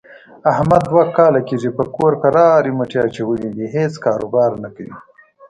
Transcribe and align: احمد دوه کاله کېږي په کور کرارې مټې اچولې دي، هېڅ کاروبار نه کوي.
احمد 0.51 0.81
دوه 0.91 1.03
کاله 1.17 1.41
کېږي 1.49 1.69
په 1.77 1.83
کور 1.95 2.13
کرارې 2.21 2.71
مټې 2.77 2.97
اچولې 3.07 3.49
دي، 3.55 3.65
هېڅ 3.75 3.93
کاروبار 4.05 4.51
نه 4.63 4.69
کوي. 4.75 4.93